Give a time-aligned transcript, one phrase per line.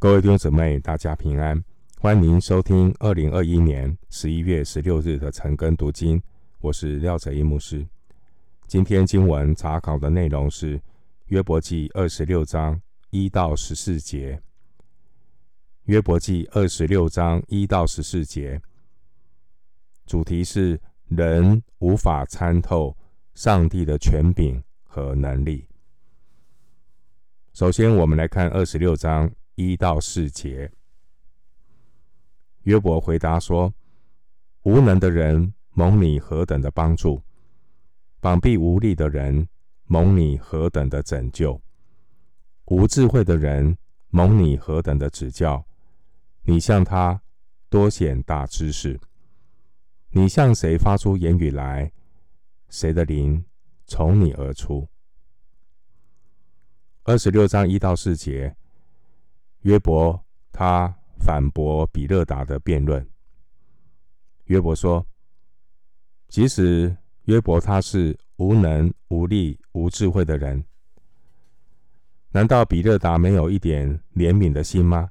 [0.00, 1.60] 各位弟兄姊妹，大家平安，
[1.98, 6.22] 欢迎收听二零二一年十一月十六日的晨更读经。
[6.60, 7.84] 我是廖哲一牧师。
[8.68, 10.80] 今天经文查考的内容是
[11.26, 12.80] 约伯记二十六章
[13.10, 14.40] 一到十四节。
[15.86, 18.62] 约伯记二十六章一到十四节，
[20.06, 22.96] 主题是人无法参透
[23.34, 25.66] 上帝的权柄和能力。
[27.52, 29.28] 首先，我们来看二十六章。
[29.60, 30.70] 一到四节，
[32.62, 33.74] 约伯回答说
[34.62, 37.20] ：“无能的人蒙你何等的帮助，
[38.20, 39.48] 膀臂无力的人
[39.86, 41.60] 蒙你何等的拯救，
[42.66, 43.76] 无智慧的人
[44.10, 45.66] 蒙你何等的指教。
[46.42, 47.20] 你向他
[47.68, 49.00] 多显大知识。
[50.10, 51.90] 你向谁发出言语来？
[52.68, 53.44] 谁的灵
[53.86, 54.88] 从你而出？”
[57.02, 58.54] 二十六章一到四节。
[59.62, 63.06] 约伯他反驳比勒达的辩论。
[64.44, 65.06] 约伯说
[66.28, 70.64] ：“即使约伯他是无能、无力、无智慧的人，
[72.30, 75.10] 难道比勒达没有一点怜悯的心吗？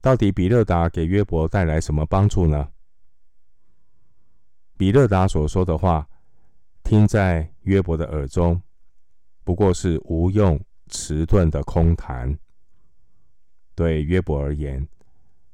[0.00, 2.70] 到底比勒达给约伯带来什么帮助呢？
[4.76, 6.08] 比勒达所说的话，
[6.82, 8.60] 听在约伯的耳中，
[9.44, 10.58] 不过是无用、
[10.88, 12.36] 迟钝的空谈。”
[13.82, 14.86] 对约伯而言，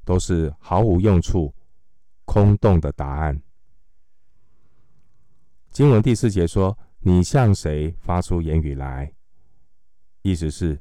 [0.04, 1.54] 都是毫无用处、
[2.26, 3.42] 空洞的答案。
[5.70, 9.10] 经文第四节说：“你向谁发出言语来？”
[10.20, 10.78] 意思是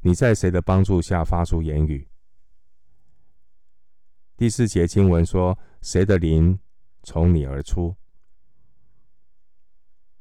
[0.00, 2.08] 你在谁的帮助下发出言语。
[4.38, 6.58] 第四节经文说：“谁的灵
[7.02, 7.94] 从你而出？”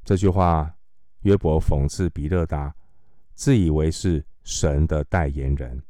[0.03, 0.75] 这句话，
[1.21, 2.75] 约伯讽刺比勒达，
[3.33, 5.81] 自以为是神的代言人。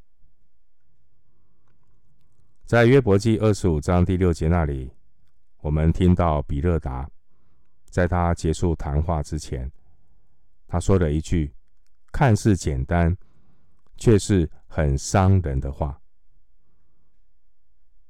[2.65, 4.91] 在约伯记二十五章第六节那里，
[5.59, 7.07] 我们听到比勒达
[7.91, 9.71] 在他结束谈话之前，
[10.65, 11.53] 他说了一句
[12.11, 13.15] 看似简单，
[13.97, 16.01] 却是很伤人的话。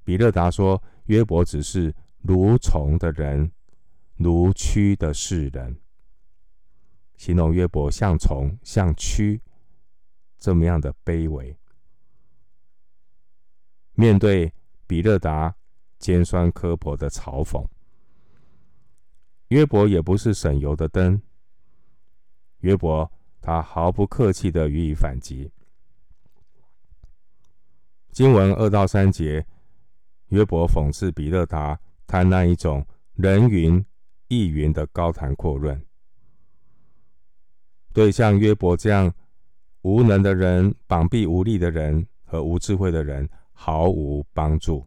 [0.05, 3.51] 比勒达说，约伯只是如虫的人，
[4.16, 5.77] 如蛆的世人，
[7.17, 9.37] 形容约伯像虫像蛆
[10.37, 11.53] 这么样的卑微。
[13.95, 14.53] 面对
[14.85, 15.56] 比勒达
[15.97, 17.66] 尖酸刻薄的嘲讽，
[19.47, 21.22] 约伯也不是省油的灯。
[22.59, 23.09] 约伯
[23.41, 25.50] 他毫不客气的予以反击。
[28.11, 29.45] 经文二到三节，
[30.28, 33.84] 约伯讽刺比勒达贪那一种人云
[34.28, 35.85] 亦云的高谈阔论，
[37.94, 39.13] 对像约伯这样
[39.84, 43.29] 无能的人、膀臂无力的人和无智慧的人。
[43.55, 44.85] 毫无帮助。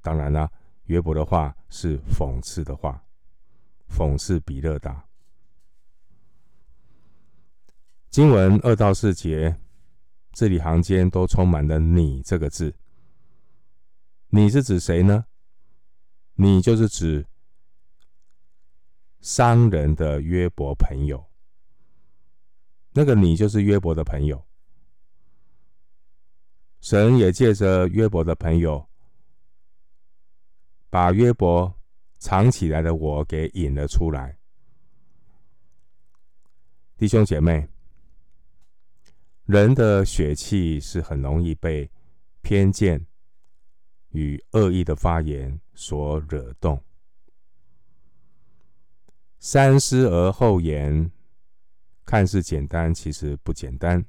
[0.00, 0.50] 当然了，
[0.86, 3.04] 约伯的话是讽刺的话，
[3.88, 5.06] 讽刺比勒达。
[8.10, 9.56] 经文二到四节，
[10.32, 12.74] 字里行间都充满了“你”这个字。
[14.28, 15.26] 你是指谁呢？
[16.34, 17.26] 你就是指
[19.20, 21.24] 商人的约伯朋友。
[22.92, 24.44] 那个你就是约伯的朋友。
[26.84, 28.86] 神也借着约伯的朋友，
[30.90, 31.74] 把约伯
[32.18, 34.36] 藏起来的我给引了出来。
[36.98, 37.66] 弟兄姐妹，
[39.46, 41.90] 人的血气是很容易被
[42.42, 43.06] 偏见
[44.10, 46.78] 与恶意的发言所惹动，
[49.38, 51.10] 三思而后言，
[52.04, 54.04] 看似简单，其实不简单。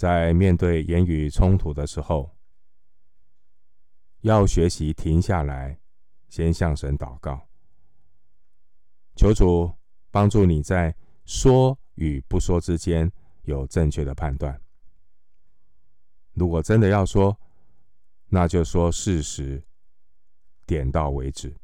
[0.00, 2.34] 在面对言语冲突的时候，
[4.22, 5.78] 要学习停下来，
[6.26, 7.46] 先向神祷告，
[9.14, 9.70] 求主
[10.10, 10.96] 帮助你在
[11.26, 13.12] 说与不说之间
[13.42, 14.58] 有正确的判断。
[16.32, 17.38] 如果真的要说，
[18.30, 19.62] 那就说事实，
[20.64, 21.54] 点到为止。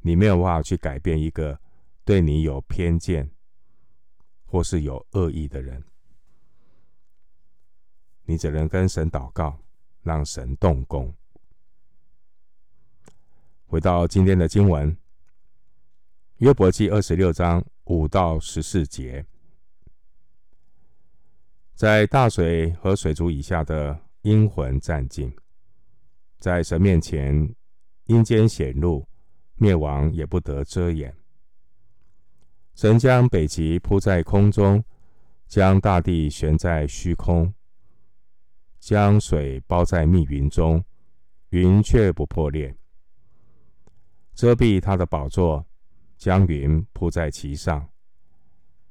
[0.00, 1.60] 你没有办法去改变一个
[2.04, 3.30] 对你有偏见
[4.44, 5.80] 或是有恶意的人。
[8.24, 9.58] 你只能跟神祷告，
[10.02, 11.14] 让神动工。
[13.66, 14.90] 回到今天的经文，
[16.38, 19.24] 《约伯记》二十六章五到十四节，
[21.74, 25.34] 在大水和水族以下的阴魂暂静，
[26.38, 27.54] 在神面前
[28.06, 29.06] 阴间显露，
[29.56, 31.14] 灭亡也不得遮掩。
[32.74, 34.84] 神将北极铺在空中。
[35.46, 37.52] 将大地悬在虚空，
[38.84, 40.84] 将水包在密云中，
[41.48, 42.76] 云却不破裂。
[44.34, 45.64] 遮蔽他的宝座，
[46.18, 47.88] 将云铺在其上，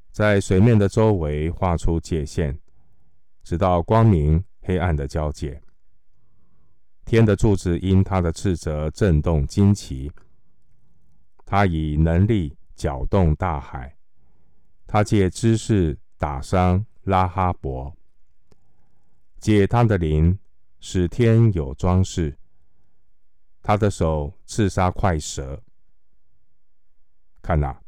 [0.09, 2.57] 在水面的周围画出界限，
[3.43, 5.61] 直到光明黑暗的交界。
[7.05, 10.11] 天的柱子因他的斥责震动惊奇，
[11.45, 13.95] 他以能力搅动大海，
[14.87, 17.95] 他借知识打伤拉哈伯，
[19.43, 20.39] 借他的灵
[20.79, 22.37] 使天有装饰，
[23.61, 25.61] 他的手刺杀快蛇。
[27.41, 27.83] 看哪，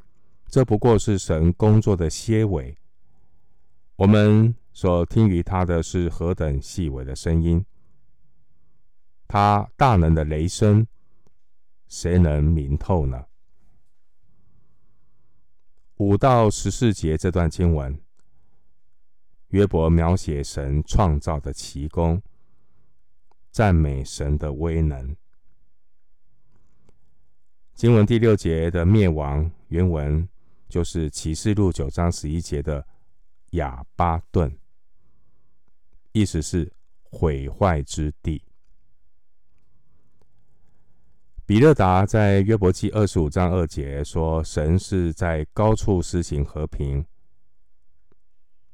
[0.47, 2.77] 这不过是神工作的些尾，
[3.95, 7.65] 我们所听于他的是何等细微的声音。
[9.25, 10.85] 他大能的雷声，
[11.87, 13.27] 谁能明透呢？
[15.95, 17.97] 五到十四节这段经文，
[19.55, 22.21] 约伯描写神创造的奇功，
[23.51, 25.15] 赞美神的威能。
[27.73, 30.27] 经文第六节的灭亡原文
[30.67, 32.85] 就是启示录九章十一节的
[33.51, 34.53] 亚巴顿，
[36.11, 36.69] 意思是
[37.03, 38.43] 毁坏之地。
[41.45, 47.05] 比勒达在约伯记二十五章二节说：“神是在高处施行和平。”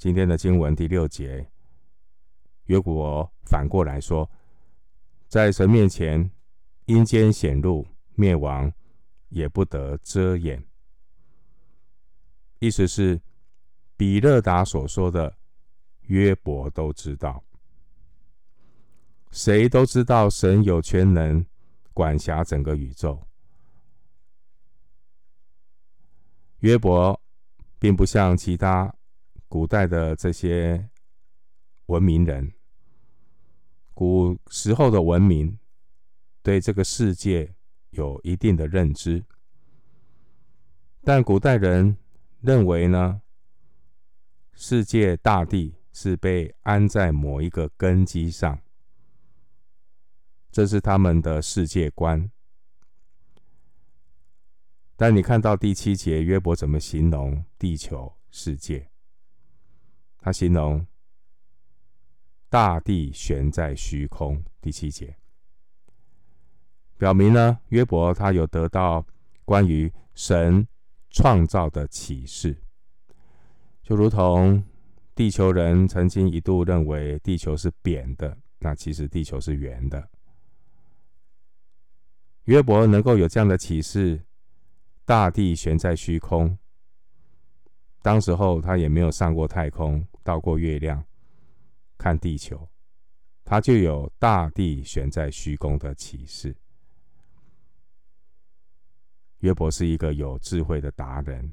[0.01, 1.47] 今天的经文第六节，
[2.65, 4.27] 约伯反过来说
[5.29, 6.31] ：“在神面前，
[6.85, 8.73] 阴间显露，灭亡
[9.29, 10.65] 也不得遮掩。”
[12.57, 13.21] 意思是，
[13.95, 15.37] 比勒达所说的，
[16.07, 17.43] 约伯都知道，
[19.29, 21.45] 谁都知道神有权能。
[21.93, 23.21] 管辖整个宇宙。
[26.61, 27.21] 约伯
[27.77, 28.91] 并不像其他
[29.51, 30.89] 古代的这些
[31.87, 32.53] 文明人，
[33.93, 35.59] 古时候的文明
[36.41, 37.53] 对这个世界
[37.89, 39.25] 有一定的认知，
[41.03, 41.97] 但古代人
[42.39, 43.21] 认为呢，
[44.53, 48.57] 世界大地是被安在某一个根基上。
[50.49, 52.31] 这是他们的世界观，
[54.95, 58.90] 但你看到第七节，约伯怎么形容地球世界？
[60.21, 60.85] 他形容
[62.47, 64.41] 大地悬在虚空。
[64.61, 65.17] 第七节
[66.97, 69.05] 表明呢，约伯他有得到
[69.43, 70.67] 关于神
[71.09, 72.55] 创造的启示，
[73.81, 74.63] 就如同
[75.15, 80.07] 地球人曾经一度认为地球是扁的，那其实地球是圆的。
[82.43, 84.23] 约伯能够有这样的启示，
[85.03, 86.57] 大地悬在虚空。
[88.03, 91.03] 当时候他也没有上过太空，到过月亮，
[91.97, 92.67] 看地球，
[93.43, 96.55] 他就有大地悬在虚空的启示。
[99.39, 101.51] 约伯是一个有智慧的达人，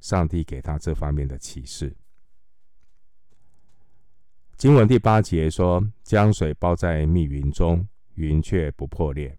[0.00, 1.94] 上帝给他这方面的启示。
[4.56, 9.36] 经文第八节说：“将水包在密云中，云却不破裂。”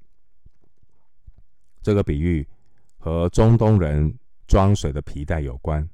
[1.82, 2.48] 这个比喻
[2.98, 4.18] 和中东人
[4.48, 5.90] 装水的皮带有关。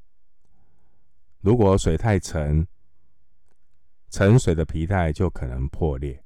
[1.42, 2.68] 如果水太沉，
[4.10, 6.24] 沉水的皮带就可能破裂。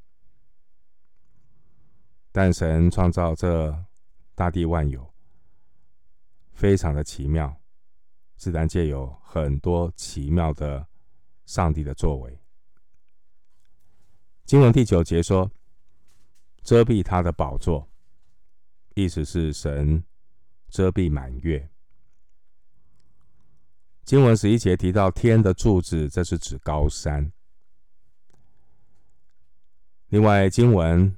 [2.32, 3.86] 但神创造这
[4.34, 5.14] 大地万有，
[6.52, 7.56] 非常的奇妙，
[8.38, 10.88] 自然界有很多奇妙的
[11.46, 12.40] 上帝的作为。
[14.46, 15.50] 经文第九节说
[16.64, 17.88] ：“遮蔽他的宝座。”
[18.96, 20.04] 意思是神
[20.70, 21.70] 遮蔽满月。
[24.06, 27.32] 经文十一节提到天的柱子，这是指高山。
[30.10, 31.16] 另外，经文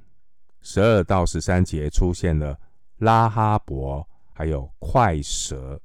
[0.60, 2.58] 十二到十三节出现了
[2.98, 5.80] 拉哈伯，还有快蛇。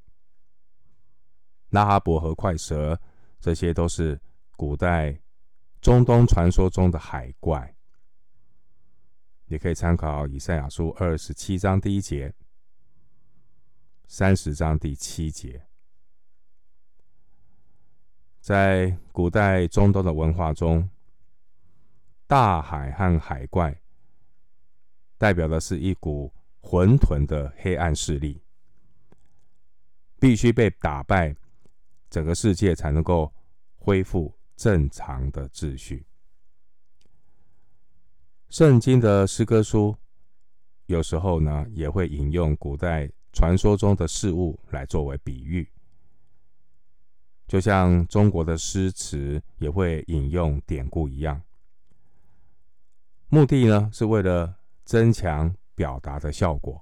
[1.70, 3.00] 拉哈伯和快蛇，
[3.40, 4.20] 这些都是
[4.56, 5.20] 古代
[5.82, 7.76] 中东传说中的海怪。
[9.48, 12.34] 也可以参考以赛亚书二十七章第一节、
[14.08, 15.66] 三十章第七节。
[18.42, 20.90] 在古代中东的文化中，
[22.26, 23.80] 大海和海怪
[25.20, 28.42] 代表的是一股混沌的黑暗势力，
[30.20, 31.36] 必须被打败，
[32.10, 33.32] 整个世界才能够
[33.76, 36.04] 恢复正常的秩序。
[38.50, 39.96] 圣经的诗歌书
[40.88, 45.72] 有时候呢，也会引用古代传说中的事物来作为比喻，
[47.52, 51.42] 就像中国的诗词也会引用典故一样，
[53.28, 54.56] 目的呢是为了
[54.86, 56.82] 增强表达的效果，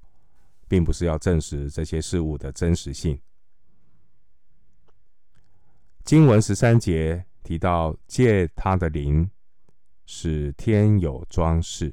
[0.67, 3.19] 并不是要证实这些事物的真实性。
[6.03, 9.27] 经文十三节提到借他的灵
[10.05, 11.91] 使天有装饰，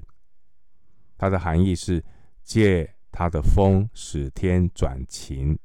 [1.16, 2.04] 它的含义是
[2.42, 5.58] 借他的风使天转晴。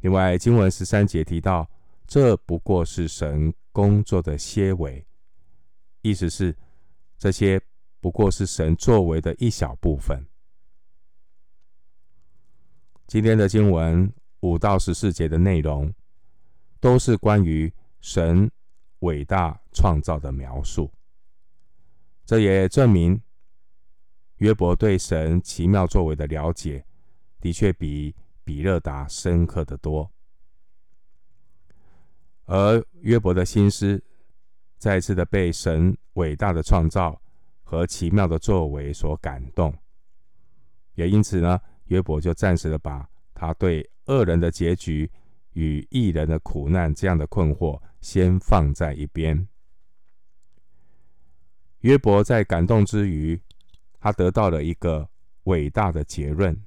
[0.00, 1.68] 另外，经文十三节提到，
[2.06, 5.04] 这不过是神工作的些尾，
[6.02, 6.56] 意思是
[7.18, 7.60] 这些
[8.00, 10.24] 不过是神作为的一小部分。
[13.08, 15.92] 今天的经文五到十四节的内容，
[16.78, 18.50] 都是关于神
[19.00, 20.92] 伟大创造的描述。
[22.24, 23.20] 这也证明
[24.36, 26.84] 约伯对神奇妙作为的了解，
[27.40, 28.14] 的确比
[28.48, 30.10] 比勒达深刻的多，
[32.46, 34.02] 而约伯的心思
[34.78, 37.20] 再次的被神伟大的创造
[37.62, 39.76] 和奇妙的作为所感动，
[40.94, 45.10] 也因此呢，约伯就暂时的把他对恶人的结局
[45.52, 49.46] 与义人的苦难这样的困惑先放在一边。
[51.80, 53.38] 约伯在感动之余，
[54.00, 55.06] 他得到了一个
[55.42, 56.58] 伟大的结论。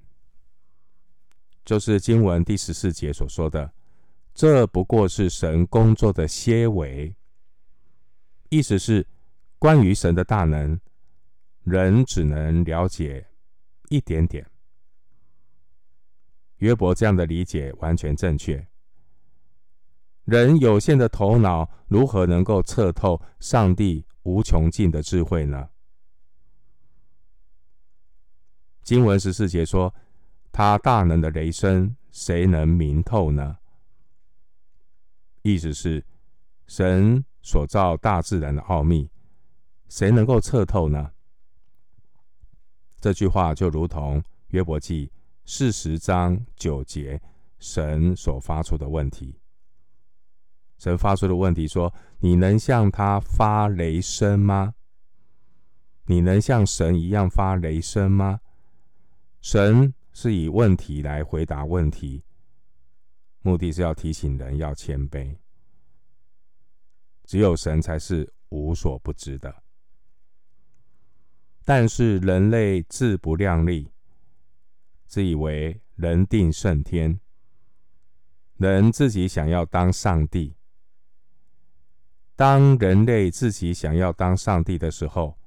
[1.63, 3.71] 就是经文第十四节所说的，
[4.33, 7.15] 这不过是神工作的些微，
[8.49, 9.05] 意思是
[9.59, 10.79] 关于神的大能，
[11.63, 13.27] 人只能了解
[13.89, 14.45] 一点点。
[16.57, 18.67] 约伯这样的理解完全正确。
[20.25, 25.69] 人有限的头脑如何能够测透上帝无穷尽的智慧呢？
[28.81, 29.93] 经文十四节说。
[30.51, 33.58] 他大能的雷声，谁能明透呢？
[35.43, 36.05] 意思是，
[36.67, 39.10] 神所造大自然的奥秘，
[39.88, 41.12] 谁能够测透呢？
[43.00, 45.10] 这句话就如同约伯记
[45.46, 47.22] 四十章九节，
[47.58, 49.39] 神所发出的问题。
[50.77, 54.75] 神发出的问题说：“你能向他发雷声吗？
[56.08, 58.41] 你能像神一样发雷声吗？”
[59.39, 59.93] 神。
[60.13, 62.23] 是以问题来回答问题，
[63.41, 65.37] 目的是要提醒人要谦卑。
[67.23, 69.63] 只有神才是无所不知的，
[71.63, 73.89] 但是人类自不量力，
[75.05, 77.19] 自以为人定胜天，
[78.57, 80.55] 人自己想要当上帝。
[82.35, 85.37] 当人类自己想要当上帝的时候，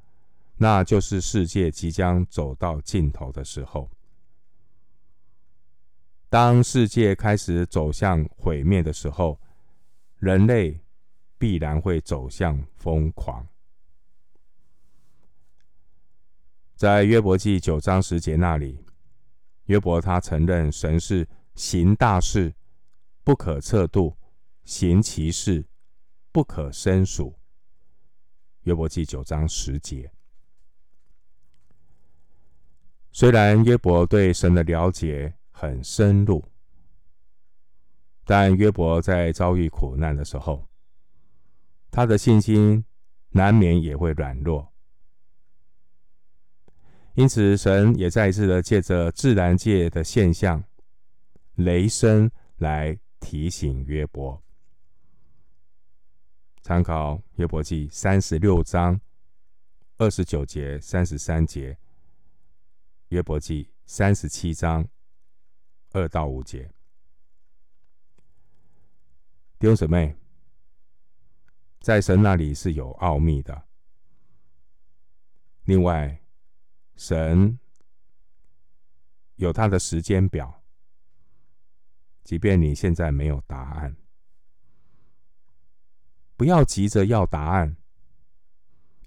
[0.57, 3.91] 那就是世界即将走到尽头的时候。
[6.35, 9.41] 当世界开始走向毁灭的时候，
[10.17, 10.81] 人类
[11.39, 13.47] 必然会走向疯狂。
[16.75, 18.85] 在约伯记九章十节那里，
[19.67, 22.53] 约伯他承认神是行大事，
[23.23, 24.17] 不可测度，
[24.65, 25.65] 行其事，
[26.33, 27.39] 不可胜数。
[28.63, 30.11] 约伯记九章十节。
[33.13, 36.45] 虽然约伯对神的了解，很深入，
[38.25, 40.69] 但约伯在遭遇苦难的时候，
[41.93, 42.85] 他的信心
[43.31, 44.73] 难免也会软弱。
[47.15, 50.65] 因此，神也再一次的借着自然界的现象，
[51.55, 54.43] 雷声来提醒约伯。
[56.63, 59.01] 参考约伯记三十六章
[59.99, 61.79] 二十九节、三十三节，
[63.11, 64.85] 约伯记三十七章。
[65.95, 66.69] 二到五节，
[69.61, 70.17] 弟兄姊妹，
[71.81, 73.69] 在神那里是有奥秘的。
[75.67, 76.21] 另外，
[76.97, 77.61] 神
[79.37, 80.65] 有他的时间表，
[82.25, 83.97] 即便你现在没有答案，
[86.37, 87.77] 不要急着要答案，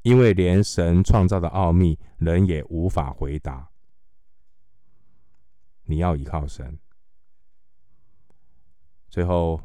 [0.04, 3.70] 因为连神创造的奥秘，人也无法回答。
[5.88, 6.78] 你要依靠神。
[9.10, 9.62] 最后，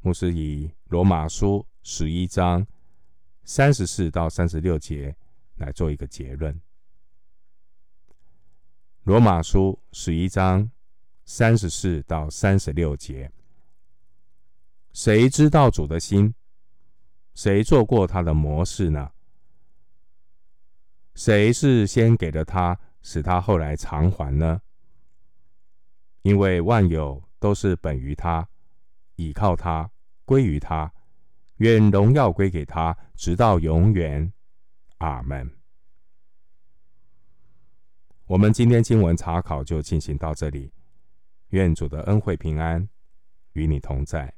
[0.00, 2.66] 牧师以罗马书十一章
[3.42, 5.14] 三十四到三十六节
[5.56, 6.58] 来做一个结论。
[9.02, 10.70] 罗马书十一章
[11.24, 13.30] 三十四到三十六节，
[14.92, 16.34] 谁知道主的心？
[17.34, 19.10] 谁做过他的模式呢？
[21.14, 24.62] 谁是先给了他，使他后来偿还呢？
[26.24, 28.48] 因为万有都是本于他，
[29.16, 29.90] 倚靠他，
[30.24, 30.90] 归于他，
[31.56, 34.32] 愿荣耀归给他，直到永远。
[34.98, 35.50] 阿门。
[38.24, 40.72] 我们今天经文查考就进行到这里，
[41.50, 42.88] 愿主的恩惠平安
[43.52, 44.32] 与你同在。